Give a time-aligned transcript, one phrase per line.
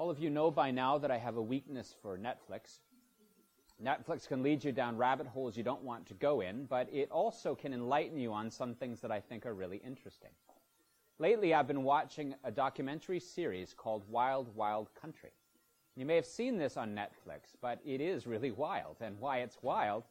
[0.00, 2.78] All of you know by now that I have a weakness for Netflix.
[3.84, 7.10] Netflix can lead you down rabbit holes you don't want to go in, but it
[7.10, 10.30] also can enlighten you on some things that I think are really interesting.
[11.18, 15.32] Lately, I've been watching a documentary series called Wild Wild Country.
[15.96, 18.96] You may have seen this on Netflix, but it is really wild.
[19.02, 20.04] And why it's wild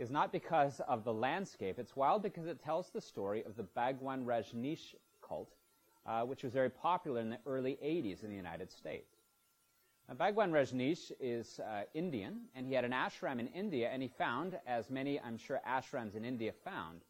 [0.00, 1.78] is not because of the landscape.
[1.78, 5.54] It's wild because it tells the story of the Bhagwan Rajneesh cult,
[6.06, 9.17] uh, which was very popular in the early 80s in the United States.
[10.16, 14.58] Bhagwan Rajneesh is uh, Indian, and he had an ashram in India, and he found,
[14.66, 17.02] as many, I'm sure, ashrams in India found,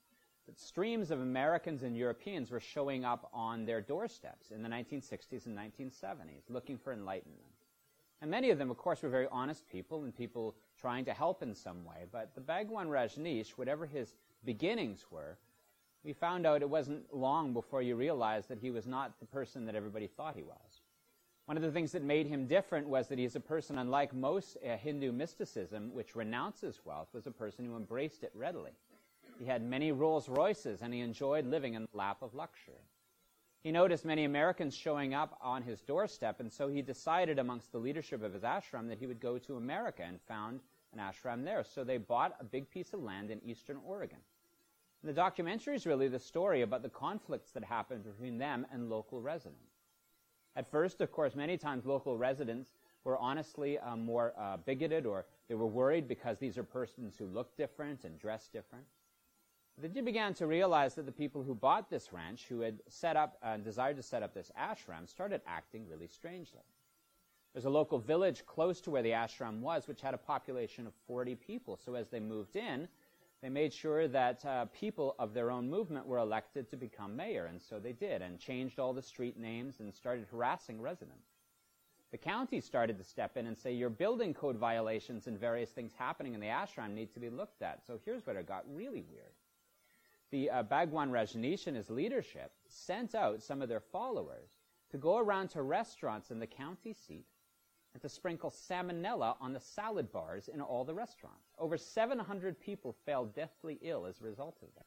[0.46, 5.46] that streams of Americans and Europeans were showing up on their doorsteps in the 1960s
[5.46, 7.42] and 1970s, looking for enlightenment.
[8.20, 11.42] And many of them, of course, were very honest people and people trying to help
[11.42, 12.06] in some way.
[12.10, 15.38] But the Bhagwan Rajneesh, whatever his beginnings were,
[16.02, 19.66] we found out it wasn't long before you realized that he was not the person
[19.66, 20.77] that everybody thought he was.
[21.48, 24.58] One of the things that made him different was that he's a person, unlike most
[24.58, 28.72] uh, Hindu mysticism, which renounces wealth, was a person who embraced it readily.
[29.38, 32.84] He had many Rolls Royces and he enjoyed living in the lap of luxury.
[33.62, 37.78] He noticed many Americans showing up on his doorstep, and so he decided amongst the
[37.78, 40.60] leadership of his ashram that he would go to America and found
[40.92, 41.64] an ashram there.
[41.64, 44.18] So they bought a big piece of land in eastern Oregon.
[45.02, 48.90] And the documentary is really the story about the conflicts that happened between them and
[48.90, 49.67] local residents.
[50.56, 52.70] At first, of course, many times local residents
[53.04, 57.26] were honestly uh, more uh, bigoted or they were worried because these are persons who
[57.26, 58.84] look different and dress different.
[59.80, 63.16] Then you began to realize that the people who bought this ranch, who had set
[63.16, 66.64] up and uh, desired to set up this ashram, started acting really strangely.
[67.52, 70.92] There's a local village close to where the ashram was, which had a population of
[71.06, 71.76] 40 people.
[71.76, 72.88] So as they moved in,
[73.42, 77.46] they made sure that uh, people of their own movement were elected to become mayor,
[77.46, 81.28] and so they did, and changed all the street names and started harassing residents.
[82.10, 85.92] The county started to step in and say, your building code violations and various things
[85.96, 87.84] happening in the ashram need to be looked at.
[87.86, 89.32] So here's where it got really weird
[90.30, 94.50] the uh, Bhagwan Rajneesh and his leadership sent out some of their followers
[94.90, 97.26] to go around to restaurants in the county seat
[97.94, 101.54] and to sprinkle salmonella on the salad bars in all the restaurants.
[101.58, 104.86] Over 700 people fell deathly ill as a result of that.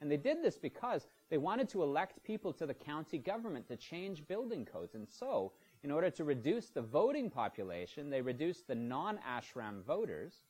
[0.00, 3.76] And they did this because they wanted to elect people to the county government to
[3.76, 4.94] change building codes.
[4.94, 10.42] And so, in order to reduce the voting population, they reduced the non-ashram voters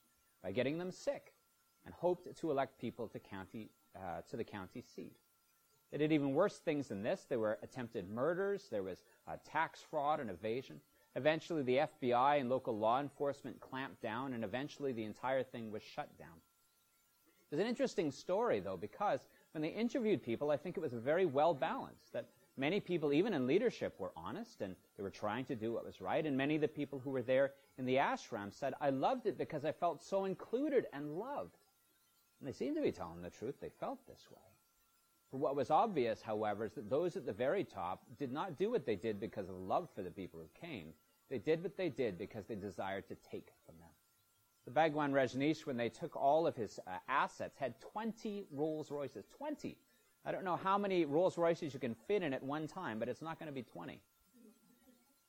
[0.42, 1.32] by getting them sick
[1.84, 5.16] and hoped to elect people to county uh, to the county seat.
[5.92, 7.26] They did even worse things than this.
[7.28, 10.80] There were attempted murders, there was uh, tax fraud and evasion.
[11.16, 15.82] Eventually, the FBI and local law enforcement clamped down, and eventually the entire thing was
[15.82, 16.36] shut down.
[17.50, 19.20] There's an interesting story, though, because
[19.52, 22.12] when they interviewed people, I think it was very well balanced.
[22.12, 22.28] That
[22.58, 26.02] many people, even in leadership, were honest and they were trying to do what was
[26.02, 26.26] right.
[26.26, 29.38] And many of the people who were there in the ashram said, I loved it
[29.38, 31.56] because I felt so included and loved.
[32.40, 33.54] And they seemed to be telling the truth.
[33.58, 34.42] They felt this way.
[35.30, 38.70] But what was obvious, however, is that those at the very top did not do
[38.70, 40.92] what they did because of love for the people who came.
[41.28, 43.88] They did what they did because they desired to take from them.
[44.64, 49.26] The Bhagwan Rajneesh, when they took all of his uh, assets, had 20 Rolls Royces.
[49.36, 49.76] 20!
[50.24, 53.08] I don't know how many Rolls Royces you can fit in at one time, but
[53.08, 54.00] it's not going to be 20.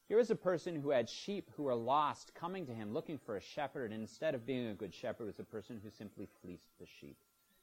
[0.08, 3.36] Here is a person who had sheep who were lost coming to him looking for
[3.36, 6.70] a shepherd, and instead of being a good shepherd, was a person who simply fleeced
[6.80, 7.18] the sheep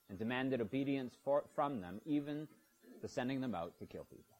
[0.08, 2.46] and demanded obedience for, from them, even
[3.00, 4.33] to sending them out to kill people.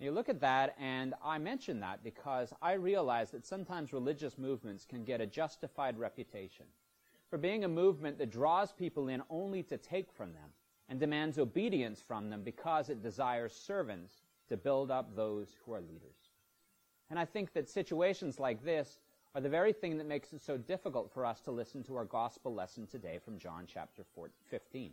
[0.00, 4.84] You look at that, and I mention that because I realize that sometimes religious movements
[4.84, 6.66] can get a justified reputation
[7.28, 10.50] for being a movement that draws people in only to take from them
[10.88, 15.80] and demands obedience from them because it desires servants to build up those who are
[15.80, 16.30] leaders.
[17.10, 19.00] And I think that situations like this
[19.34, 22.04] are the very thing that makes it so difficult for us to listen to our
[22.04, 24.04] gospel lesson today from John chapter
[24.48, 24.92] 15.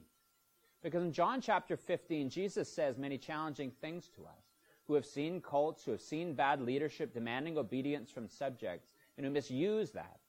[0.82, 4.45] Because in John chapter 15, Jesus says many challenging things to us
[4.88, 8.88] who have seen cults, who have seen bad leadership demanding obedience from subjects,
[9.18, 10.20] and who misuse that.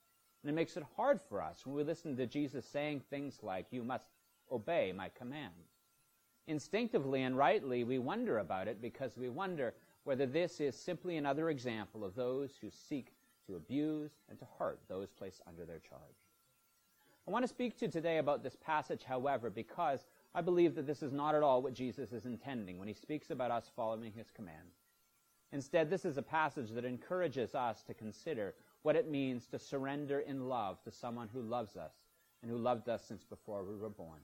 [0.42, 3.66] And it makes it hard for us when we listen to Jesus saying things like,
[3.70, 4.06] You must
[4.50, 5.52] obey my command.
[6.46, 11.50] Instinctively and rightly, we wonder about it because we wonder, whether this is simply another
[11.50, 13.12] example of those who seek
[13.46, 16.00] to abuse and to hurt those placed under their charge.
[17.26, 20.86] I want to speak to you today about this passage, however, because I believe that
[20.86, 24.12] this is not at all what Jesus is intending when he speaks about us following
[24.12, 24.68] his command.
[25.50, 30.20] Instead, this is a passage that encourages us to consider what it means to surrender
[30.20, 31.94] in love to someone who loves us
[32.42, 34.20] and who loved us since before we were born,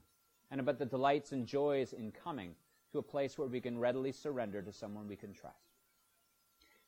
[0.51, 2.53] and about the delights and joys in coming
[2.91, 5.57] to a place where we can readily surrender to someone we can trust.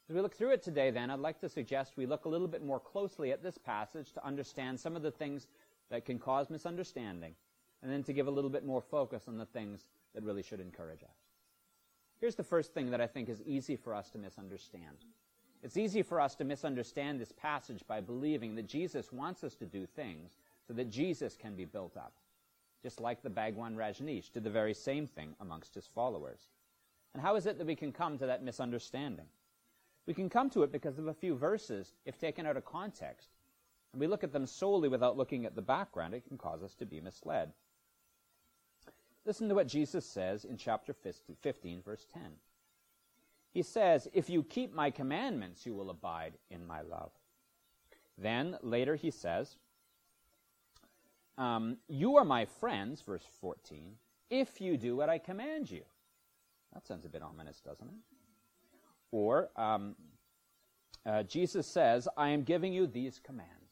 [0.08, 2.48] As we look through it today, then, I'd like to suggest we look a little
[2.48, 5.48] bit more closely at this passage to understand some of the things
[5.90, 7.34] that can cause misunderstanding,
[7.86, 9.86] and then to give a little bit more focus on the things
[10.16, 11.20] that really should encourage us.
[12.20, 14.98] Here's the first thing that I think is easy for us to misunderstand.
[15.62, 19.68] It's easy for us to misunderstand this passage by believing that Jesus wants us to
[19.68, 20.32] do things
[20.68, 22.14] so that Jesus can be built up.
[22.82, 26.50] Just like the Bhagwan Rajneesh did the very same thing amongst his followers.
[27.14, 29.28] And how is it that we can come to that misunderstanding?
[30.08, 33.30] We can come to it because of a few verses, if taken out of context,
[33.94, 36.74] and we look at them solely without looking at the background, it can cause us
[36.76, 37.54] to be misled.
[39.26, 42.22] Listen to what Jesus says in chapter 15, verse 10.
[43.52, 47.12] He says, If you keep my commandments, you will abide in my love.
[48.18, 49.58] Then later he says,
[51.38, 53.94] um, You are my friends, verse 14,
[54.30, 55.84] if you do what I command you.
[56.74, 58.80] That sounds a bit ominous, doesn't it?
[59.12, 59.96] Or um,
[61.06, 63.65] uh, Jesus says, I am giving you these commands.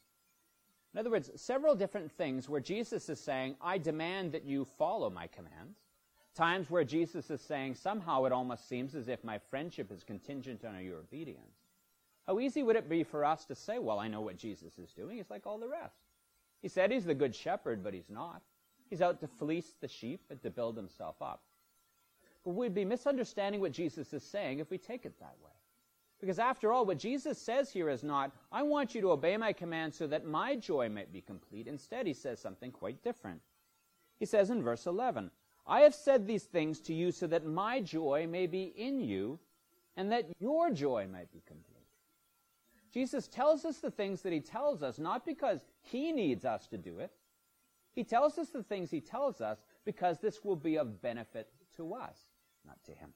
[0.94, 5.10] In other words, several different things where Jesus is saying, I demand that you follow
[5.10, 5.78] my commands.
[6.36, 10.64] Times where Jesus is saying, somehow it almost seems as if my friendship is contingent
[10.64, 11.56] on your obedience.
[12.26, 14.92] How easy would it be for us to say, well, I know what Jesus is
[14.92, 15.16] doing.
[15.16, 15.96] He's like all the rest.
[16.62, 18.42] He said he's the good shepherd, but he's not.
[18.88, 21.42] He's out to fleece the sheep and to build himself up.
[22.44, 25.50] But we'd be misunderstanding what Jesus is saying if we take it that way.
[26.24, 29.52] Because after all, what Jesus says here is not, I want you to obey my
[29.52, 31.66] command so that my joy might be complete.
[31.66, 33.42] Instead, he says something quite different.
[34.18, 35.30] He says in verse 11,
[35.66, 39.38] I have said these things to you so that my joy may be in you
[39.98, 41.84] and that your joy might be complete.
[42.90, 46.78] Jesus tells us the things that he tells us not because he needs us to
[46.78, 47.12] do it.
[47.92, 51.92] He tells us the things he tells us because this will be of benefit to
[51.92, 52.16] us,
[52.66, 53.12] not to him.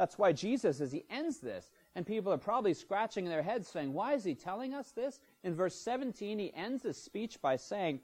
[0.00, 3.92] That's why Jesus, as he ends this, and people are probably scratching their heads saying,
[3.92, 5.20] Why is he telling us this?
[5.44, 8.00] In verse 17, he ends his speech by saying,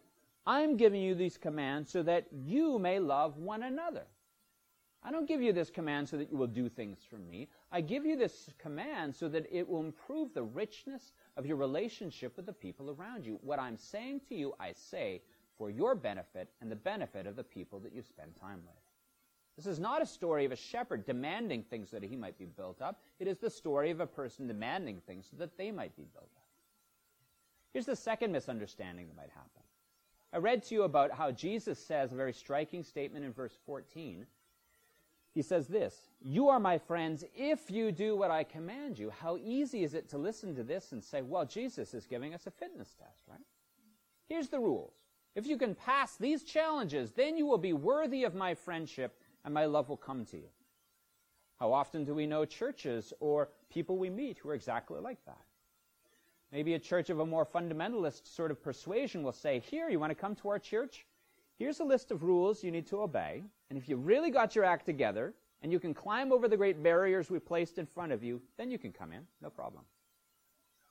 [0.46, 4.02] I'm giving you these commands so that you may love one another.
[5.02, 7.48] I don't give you this command so that you will do things for me.
[7.72, 12.36] I give you this command so that it will improve the richness of your relationship
[12.36, 13.38] with the people around you.
[13.40, 15.22] What I'm saying to you, I say
[15.56, 18.76] for your benefit and the benefit of the people that you spend time with.
[19.56, 22.82] This is not a story of a shepherd demanding things that he might be built
[22.82, 23.00] up.
[23.18, 26.30] It is the story of a person demanding things so that they might be built
[26.36, 26.48] up.
[27.72, 29.62] Here's the second misunderstanding that might happen.
[30.32, 34.26] I read to you about how Jesus says a very striking statement in verse 14.
[35.34, 39.10] He says this You are my friends if you do what I command you.
[39.10, 42.46] How easy is it to listen to this and say, Well, Jesus is giving us
[42.46, 43.40] a fitness test, right?
[44.28, 44.94] Here's the rules.
[45.34, 49.54] If you can pass these challenges, then you will be worthy of my friendship and
[49.54, 50.48] my love will come to you.
[51.58, 55.40] How often do we know churches or people we meet who are exactly like that?
[56.52, 60.10] Maybe a church of a more fundamentalist sort of persuasion will say, Here, you want
[60.10, 61.06] to come to our church?
[61.58, 63.44] Here's a list of rules you need to obey.
[63.70, 65.32] And if you really got your act together
[65.62, 68.70] and you can climb over the great barriers we placed in front of you, then
[68.70, 69.22] you can come in.
[69.40, 69.84] No problem.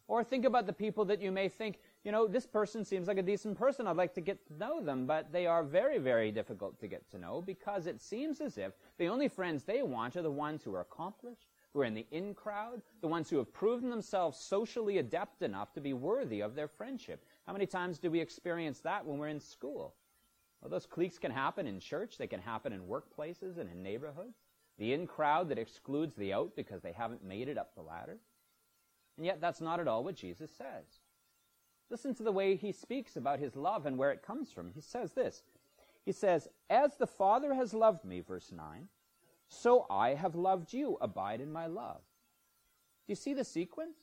[0.07, 3.17] Or think about the people that you may think, you know, this person seems like
[3.17, 3.87] a decent person.
[3.87, 7.09] I'd like to get to know them, but they are very, very difficult to get
[7.09, 10.61] to know because it seems as if the only friends they want are the ones
[10.61, 14.37] who are accomplished, who are in the in crowd, the ones who have proven themselves
[14.37, 17.25] socially adept enough to be worthy of their friendship.
[17.47, 19.95] How many times do we experience that when we're in school?
[20.61, 24.37] Well, those cliques can happen in church, they can happen in workplaces and in neighborhoods.
[24.77, 28.19] The in crowd that excludes the out because they haven't made it up the ladder.
[29.17, 30.85] And yet, that's not at all what Jesus says.
[31.89, 34.71] Listen to the way he speaks about his love and where it comes from.
[34.73, 35.43] He says this
[36.03, 38.87] He says, As the Father has loved me, verse 9,
[39.47, 40.97] so I have loved you.
[41.01, 42.01] Abide in my love.
[43.05, 43.97] Do you see the sequence?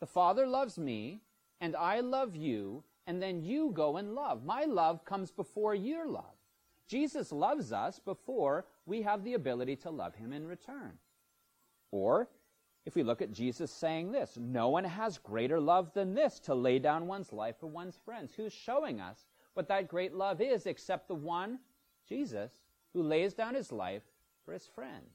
[0.00, 1.22] The Father loves me,
[1.60, 4.44] and I love you, and then you go and love.
[4.44, 6.24] My love comes before your love.
[6.86, 10.92] Jesus loves us before we have the ability to love him in return.
[11.90, 12.28] Or,
[12.88, 16.54] if we look at Jesus saying this, no one has greater love than this to
[16.54, 18.32] lay down one's life for one's friends.
[18.34, 21.58] Who's showing us what that great love is except the one,
[22.08, 22.50] Jesus,
[22.94, 24.04] who lays down his life
[24.42, 25.12] for his friends?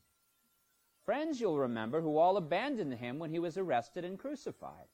[1.03, 4.85] Friends, you'll remember, who all abandoned him when he was arrested and crucified.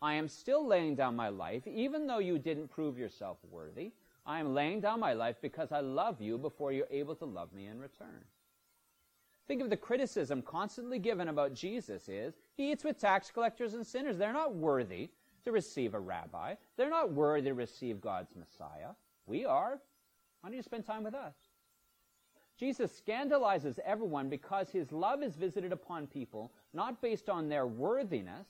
[0.00, 3.90] I am still laying down my life, even though you didn't prove yourself worthy.
[4.24, 7.52] I am laying down my life because I love you before you're able to love
[7.52, 8.24] me in return.
[9.48, 13.86] Think of the criticism constantly given about Jesus is he eats with tax collectors and
[13.86, 14.18] sinners.
[14.18, 15.08] They're not worthy
[15.44, 16.54] to receive a rabbi.
[16.76, 18.90] They're not worthy to receive God's Messiah.
[19.26, 19.80] We are.
[20.40, 21.34] Why don't you spend time with us?
[22.58, 28.48] Jesus scandalizes everyone because his love is visited upon people not based on their worthiness,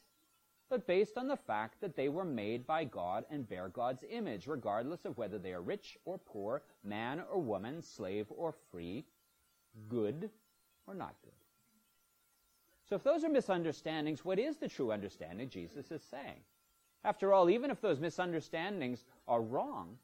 [0.68, 4.48] but based on the fact that they were made by God and bear God's image,
[4.48, 9.04] regardless of whether they are rich or poor, man or woman, slave or free,
[9.88, 10.30] good
[10.88, 11.32] or not good.
[12.88, 16.40] So if those are misunderstandings, what is the true understanding Jesus is saying?
[17.04, 19.98] After all, even if those misunderstandings are wrong,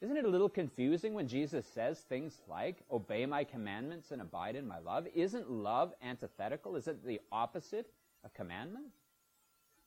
[0.00, 4.56] isn't it a little confusing when Jesus says things like, obey my commandments and abide
[4.56, 5.06] in my love?
[5.14, 6.74] Isn't love antithetical?
[6.76, 7.92] Is it the opposite
[8.24, 8.86] of commandment?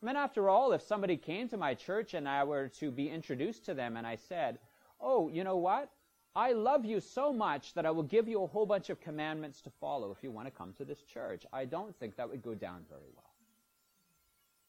[0.01, 3.09] I mean, after all, if somebody came to my church and I were to be
[3.09, 4.59] introduced to them and I said,
[5.01, 5.89] oh, you know what?
[6.35, 9.61] I love you so much that I will give you a whole bunch of commandments
[9.61, 11.45] to follow if you want to come to this church.
[11.53, 13.29] I don't think that would go down very well.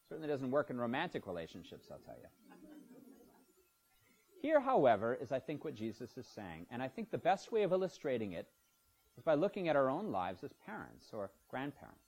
[0.08, 2.28] Certainly doesn't work in romantic relationships, I'll tell you.
[4.42, 6.66] Here, however, is I think what Jesus is saying.
[6.70, 8.46] And I think the best way of illustrating it
[9.16, 12.04] is by looking at our own lives as parents or grandparents.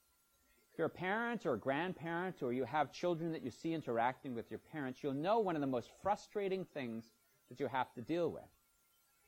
[0.71, 4.35] If you're a parent or a grandparent or you have children that you see interacting
[4.35, 7.07] with your parents, you'll know one of the most frustrating things
[7.49, 8.43] that you have to deal with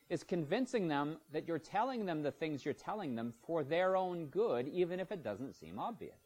[0.08, 4.26] is convincing them that you're telling them the things you're telling them for their own
[4.26, 6.20] good, even if it doesn't seem obvious.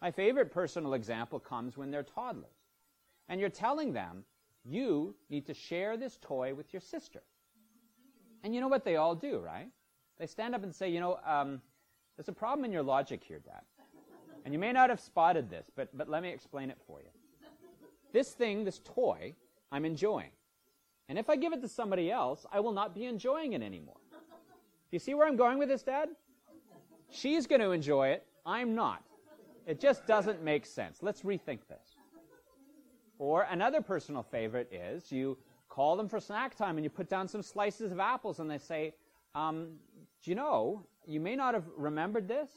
[0.00, 2.56] My favorite personal example comes when they're toddlers.
[3.28, 4.24] And you're telling them
[4.64, 7.22] you need to share this toy with your sister.
[8.42, 9.68] And you know what they all do, right?
[10.18, 11.60] They stand up and say, you know, um,
[12.16, 13.62] there's a problem in your logic here, Dad.
[14.44, 17.08] And you may not have spotted this, but, but let me explain it for you.
[18.12, 19.34] This thing, this toy,
[19.72, 20.30] I'm enjoying.
[21.08, 23.96] And if I give it to somebody else, I will not be enjoying it anymore.
[24.10, 24.18] Do
[24.90, 26.08] you see where I'm going with this, Dad?
[27.10, 28.26] She's going to enjoy it.
[28.46, 29.02] I'm not.
[29.66, 30.98] It just doesn't make sense.
[31.02, 31.96] Let's rethink this.
[33.18, 37.28] Or another personal favorite is you call them for snack time and you put down
[37.28, 38.94] some slices of apples and they say,
[39.34, 39.68] um,
[40.22, 42.50] do you know, you may not have remembered this,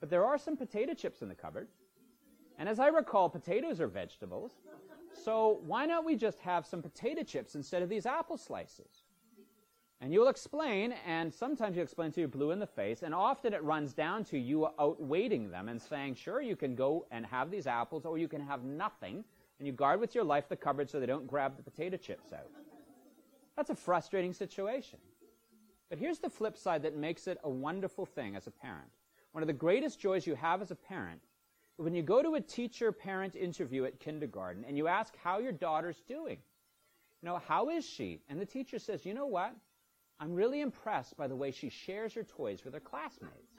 [0.00, 1.68] but there are some potato chips in the cupboard.
[2.58, 4.52] And as I recall, potatoes are vegetables.
[5.24, 9.04] So why not we just have some potato chips instead of these apple slices?
[10.00, 13.52] And you'll explain, and sometimes you explain to you blue in the face, and often
[13.52, 17.50] it runs down to you outweighting them and saying, sure, you can go and have
[17.50, 19.24] these apples, or you can have nothing,
[19.58, 22.32] and you guard with your life the cupboard so they don't grab the potato chips
[22.32, 22.50] out.
[23.56, 25.00] That's a frustrating situation.
[25.90, 28.90] But here's the flip side that makes it a wonderful thing as a parent.
[29.32, 31.20] One of the greatest joys you have as a parent
[31.78, 35.52] when you go to a teacher parent interview at kindergarten and you ask how your
[35.52, 36.38] daughter's doing.
[37.22, 38.20] You know, how is she?
[38.28, 39.54] And the teacher says, you know what?
[40.18, 43.54] I'm really impressed by the way she shares her toys with her classmates.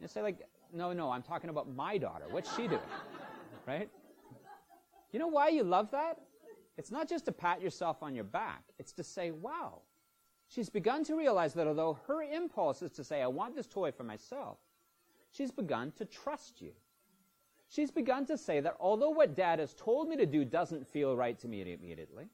[0.00, 0.38] You say, like,
[0.72, 2.26] no, no, I'm talking about my daughter.
[2.30, 2.80] What's she doing?
[3.66, 3.88] Right?
[5.10, 6.18] You know why you love that?
[6.76, 8.62] It's not just to pat yourself on your back.
[8.78, 9.80] It's to say, wow,
[10.48, 13.90] she's begun to realize that although her impulse is to say, I want this toy
[13.90, 14.58] for myself,
[15.30, 16.72] she's begun to trust you.
[17.74, 21.16] She's begun to say that although what dad has told me to do doesn't feel
[21.16, 22.28] right to me immediately,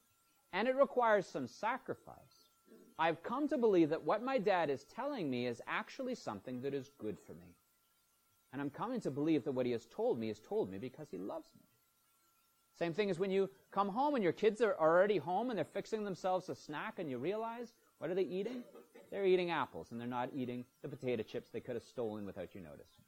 [0.53, 2.51] and it requires some sacrifice,
[2.99, 6.75] I've come to believe that what my dad is telling me is actually something that
[6.75, 7.55] is good for me.
[8.53, 11.07] And I'm coming to believe that what he has told me is told me because
[11.09, 11.63] he loves me.
[12.77, 15.65] Same thing as when you come home and your kids are already home and they're
[15.65, 18.61] fixing themselves a snack and you realize, what are they eating?
[19.09, 22.53] They're eating apples and they're not eating the potato chips they could have stolen without
[22.53, 23.00] you noticing.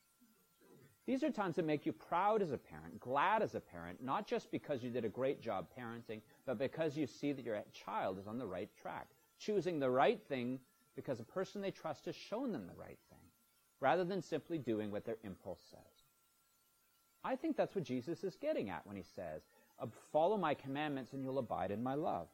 [1.05, 4.25] These are times that make you proud as a parent, glad as a parent, not
[4.25, 8.17] just because you did a great job parenting, but because you see that your child
[8.19, 9.07] is on the right track,
[9.37, 10.59] choosing the right thing
[10.95, 13.19] because a person they trust has shown them the right thing,
[13.81, 15.79] rather than simply doing what their impulse says.
[17.23, 19.41] I think that's what Jesus is getting at when he says,
[20.11, 22.27] follow my commandments and you'll abide in my love.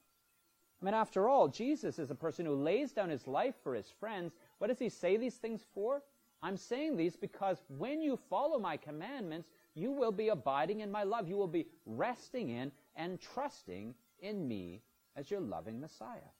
[0.81, 3.89] I mean, after all, Jesus is a person who lays down his life for his
[3.99, 4.33] friends.
[4.59, 6.03] What does he say these things for?
[6.41, 11.03] I'm saying these because when you follow my commandments, you will be abiding in my
[11.03, 11.27] love.
[11.27, 14.81] You will be resting in and trusting in me
[15.15, 16.31] as your loving Messiah.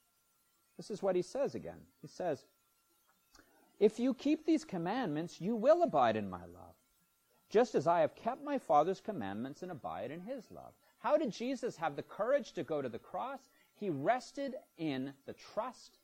[0.78, 1.80] This is what he says again.
[2.02, 2.46] He says,
[3.80, 6.76] If you keep these commandments, you will abide in my love,
[7.50, 10.74] just as I have kept my Father's commandments and abide in his love.
[11.00, 13.50] How did Jesus have the courage to go to the cross?
[13.76, 15.98] He rested in the trust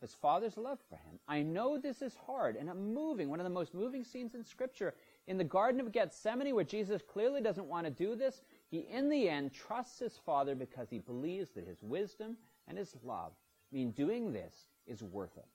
[0.00, 1.18] his Father's love for him.
[1.26, 3.28] I know this is hard and I'm moving.
[3.28, 4.94] One of the most moving scenes in Scripture
[5.26, 9.08] in the Garden of Gethsemane, where Jesus clearly doesn't want to do this, he in
[9.08, 12.36] the end trusts his Father because he believes that his wisdom
[12.68, 13.32] and his love
[13.72, 14.54] mean doing this
[14.86, 15.46] is worth it.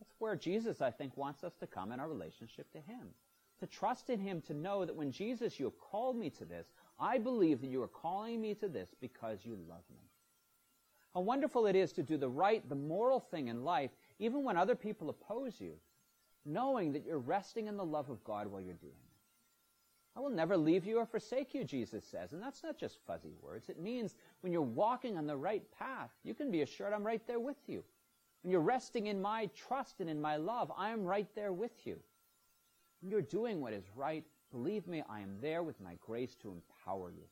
[0.00, 3.08] That's where Jesus, I think, wants us to come in our relationship to him.
[3.60, 6.66] To trust in him, to know that when Jesus, you have called me to this,
[6.98, 10.02] I believe that you are calling me to this because you love me.
[11.14, 14.56] How wonderful it is to do the right, the moral thing in life, even when
[14.56, 15.74] other people oppose you,
[16.44, 19.14] knowing that you're resting in the love of God while you're doing it.
[20.16, 22.32] I will never leave you or forsake you, Jesus says.
[22.32, 23.68] And that's not just fuzzy words.
[23.68, 27.24] It means when you're walking on the right path, you can be assured I'm right
[27.26, 27.82] there with you.
[28.42, 31.84] When you're resting in my trust and in my love, I am right there with
[31.84, 31.98] you.
[33.00, 36.52] When you're doing what is right, believe me, I am there with my grace to
[36.52, 37.24] empower you.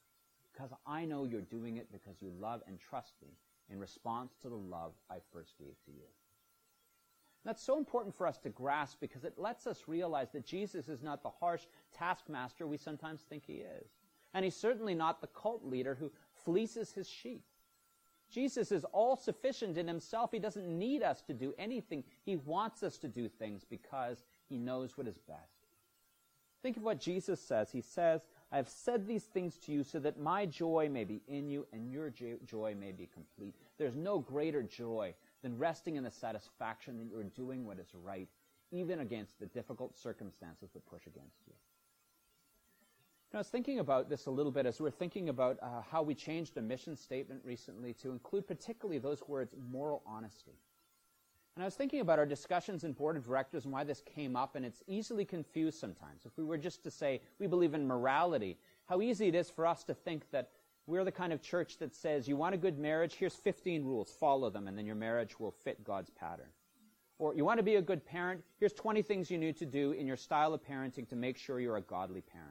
[0.52, 3.28] Because I know you're doing it because you love and trust me
[3.72, 6.06] in response to the love I first gave to you.
[7.44, 11.02] That's so important for us to grasp because it lets us realize that Jesus is
[11.02, 11.62] not the harsh
[11.96, 13.88] taskmaster we sometimes think he is.
[14.34, 16.12] And he's certainly not the cult leader who
[16.44, 17.42] fleeces his sheep.
[18.30, 20.30] Jesus is all sufficient in himself.
[20.32, 22.04] He doesn't need us to do anything.
[22.24, 25.66] He wants us to do things because he knows what is best.
[26.62, 27.70] Think of what Jesus says.
[27.72, 28.22] He says,
[28.52, 31.66] I have said these things to you so that my joy may be in you
[31.73, 33.54] and your joy may be complete.
[33.78, 38.28] There's no greater joy than resting in the satisfaction that you're doing what is right,
[38.71, 41.54] even against the difficult circumstances that push against you.
[43.35, 46.02] I was thinking about this a little bit as we are thinking about uh, how
[46.02, 50.59] we changed a mission statement recently to include particularly those words, moral honesty.
[51.54, 54.37] And I was thinking about our discussions in board of directors and why this came
[54.37, 56.25] up, and it's easily confused sometimes.
[56.25, 58.56] If we were just to say we believe in morality,
[58.87, 60.50] how easy it is for us to think that
[60.87, 64.11] we're the kind of church that says, you want a good marriage, here's 15 rules,
[64.11, 66.49] follow them, and then your marriage will fit God's pattern.
[67.18, 69.92] Or you want to be a good parent, here's 20 things you need to do
[69.92, 72.50] in your style of parenting to make sure you're a godly parent.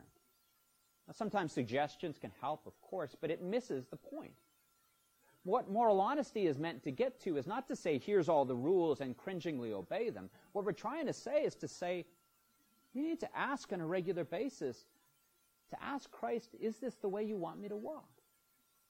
[1.08, 4.34] Now, sometimes suggestions can help, of course, but it misses the point.
[5.44, 8.56] What moral honesty is meant to get to is not to say, here's all the
[8.56, 10.30] rules and cringingly obey them.
[10.52, 12.06] What we're trying to say is to say,
[12.94, 14.86] you need to ask on a regular basis,
[15.72, 18.10] to ask Christ, is this the way you want me to walk?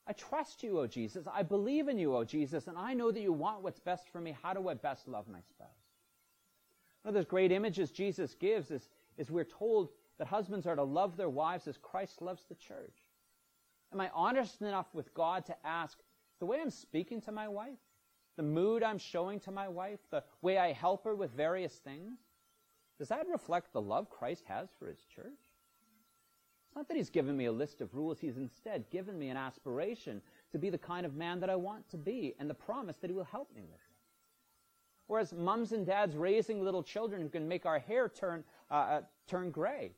[0.07, 1.25] I trust you, O Jesus.
[1.31, 4.19] I believe in you, O Jesus, and I know that you want what's best for
[4.19, 4.35] me.
[4.41, 5.69] How do I best love my spouse?
[7.03, 10.83] One of those great images Jesus gives is, is we're told that husbands are to
[10.83, 12.97] love their wives as Christ loves the church.
[13.93, 15.99] Am I honest enough with God to ask,
[16.41, 17.77] the way I'm speaking to my wife,
[18.35, 22.17] the mood I'm showing to my wife, the way I help her with various things,
[22.97, 25.27] does that reflect the love Christ has for his church?
[26.65, 28.19] It's not that he's given me a list of rules.
[28.19, 30.19] He's instead given me an aspiration
[30.51, 33.11] to be the kind of man that I want to be and the promise that
[33.11, 33.79] he will help me with.
[35.05, 39.01] Whereas mums and dads raising little children who can make our hair turn, uh, uh,
[39.27, 39.91] turn gray.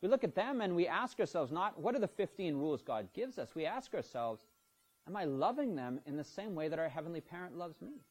[0.00, 3.08] We look at them and we ask ourselves not, what are the 15 rules God
[3.14, 3.56] gives us?
[3.56, 4.44] We ask ourselves,
[5.08, 8.02] am I loving them in the same way that our heavenly parent loves me?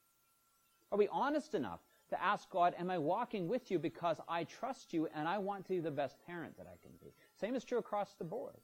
[0.91, 1.79] Are we honest enough
[2.09, 5.65] to ask God, am I walking with you because I trust you and I want
[5.65, 7.13] to be the best parent that I can be?
[7.39, 8.55] Same is true across the board.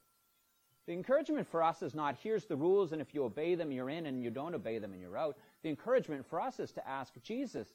[0.86, 3.88] The encouragement for us is not, here's the rules, and if you obey them, you're
[3.88, 5.38] in, and you don't obey them, and you're out.
[5.62, 7.68] The encouragement for us is to ask, Jesus,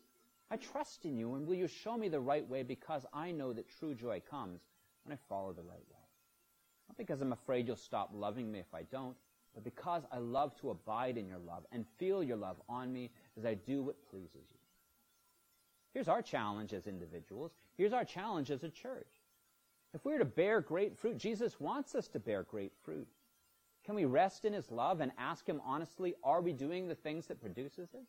[0.51, 3.51] I trust in you, and will you show me the right way because I know
[3.53, 4.61] that true joy comes
[5.03, 6.07] when I follow the right way.
[6.87, 9.15] Not because I'm afraid you'll stop loving me if I don't,
[9.53, 13.11] but because I love to abide in your love and feel your love on me
[13.37, 14.59] as I do what pleases you.
[15.93, 17.51] Here's our challenge as individuals.
[17.77, 19.07] Here's our challenge as a church.
[19.93, 23.07] If we're to bear great fruit, Jesus wants us to bear great fruit.
[23.85, 27.25] Can we rest in his love and ask him honestly, are we doing the things
[27.27, 28.03] that produces it?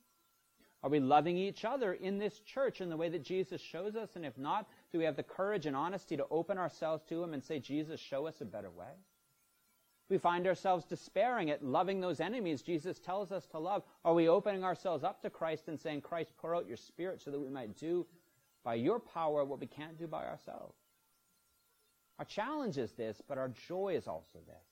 [0.83, 4.16] Are we loving each other in this church in the way that Jesus shows us?
[4.16, 7.35] And if not, do we have the courage and honesty to open ourselves to him
[7.35, 8.92] and say, Jesus, show us a better way?
[10.10, 14.28] We find ourselves despairing at loving those enemies Jesus tells us to love, are we
[14.28, 17.48] opening ourselves up to Christ and saying, Christ, pour out your spirit so that we
[17.48, 18.06] might do
[18.64, 20.74] by your power what we can't do by ourselves?
[22.18, 24.66] Our challenge is this, but our joy is also this.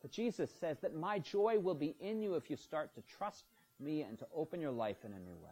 [0.00, 3.44] But Jesus says that my joy will be in you if you start to trust
[3.80, 5.50] me and to open your life in a new way.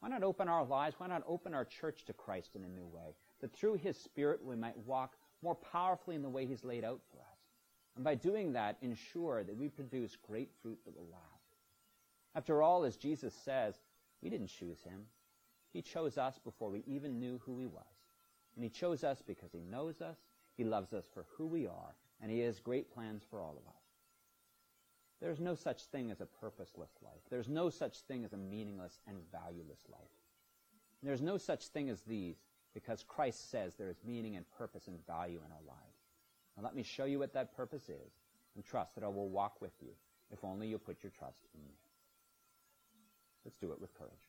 [0.00, 0.96] Why not open our lives?
[0.98, 3.14] Why not open our church to Christ in a new way?
[3.40, 7.00] That through his Spirit we might walk more powerfully in the way he's laid out
[7.10, 7.27] for us.
[7.98, 11.56] And by doing that, ensure that we produce great fruit that will last.
[12.36, 13.74] After all, as Jesus says,
[14.22, 15.00] we didn't choose him.
[15.72, 17.82] He chose us before we even knew who he was.
[18.54, 20.16] And he chose us because he knows us,
[20.56, 23.66] he loves us for who we are, and he has great plans for all of
[23.66, 23.82] us.
[25.20, 27.22] There's no such thing as a purposeless life.
[27.30, 30.22] There's no such thing as a meaningless and valueless life.
[31.00, 32.36] And there's no such thing as these
[32.74, 35.87] because Christ says there is meaning and purpose and value in our lives.
[36.58, 38.12] Now let me show you what that purpose is
[38.56, 39.92] and trust that I will walk with you
[40.32, 41.74] if only you'll put your trust in me.
[43.44, 44.27] Let's do it with courage.